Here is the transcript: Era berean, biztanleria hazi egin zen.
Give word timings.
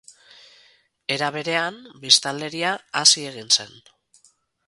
Era 1.15 1.27
berean, 1.35 1.77
biztanleria 2.07 2.73
hazi 3.03 3.27
egin 3.35 3.55
zen. 3.61 3.79